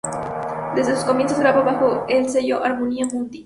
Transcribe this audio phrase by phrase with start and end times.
[0.75, 3.39] Desde sus comienzos, graba bajo el sello Harmonia Mundi.